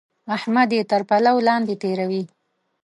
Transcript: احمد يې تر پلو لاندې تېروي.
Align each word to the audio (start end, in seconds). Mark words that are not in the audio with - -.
احمد 0.35 0.69
يې 0.77 0.81
تر 0.91 1.01
پلو 1.09 1.35
لاندې 1.47 1.75
تېروي. 1.81 2.23